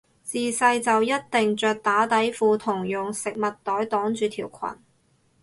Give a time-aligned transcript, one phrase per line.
[0.23, 4.81] 自細就一定着打底褲同用食物袋擋住條裙